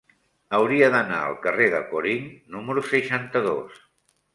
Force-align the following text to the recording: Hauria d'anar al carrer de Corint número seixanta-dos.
Hauria 0.59 0.87
d'anar 0.95 1.21
al 1.27 1.37
carrer 1.45 1.69
de 1.75 1.85
Corint 1.93 2.27
número 2.59 2.89
seixanta-dos. 2.93 3.83